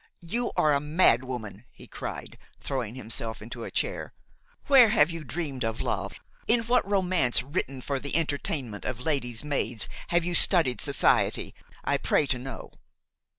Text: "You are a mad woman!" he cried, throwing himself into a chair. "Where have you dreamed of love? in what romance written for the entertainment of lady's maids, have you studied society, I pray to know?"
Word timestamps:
"You 0.25 0.51
are 0.55 0.73
a 0.73 0.79
mad 0.79 1.23
woman!" 1.23 1.63
he 1.71 1.85
cried, 1.85 2.39
throwing 2.59 2.95
himself 2.95 3.39
into 3.39 3.63
a 3.63 3.69
chair. 3.69 4.13
"Where 4.65 4.89
have 4.89 5.11
you 5.11 5.23
dreamed 5.23 5.63
of 5.63 5.79
love? 5.79 6.15
in 6.47 6.61
what 6.61 6.89
romance 6.89 7.43
written 7.43 7.81
for 7.81 7.99
the 7.99 8.15
entertainment 8.15 8.83
of 8.83 8.99
lady's 8.99 9.43
maids, 9.43 9.87
have 10.07 10.25
you 10.25 10.33
studied 10.33 10.81
society, 10.81 11.53
I 11.83 11.99
pray 11.99 12.25
to 12.25 12.39
know?" 12.39 12.71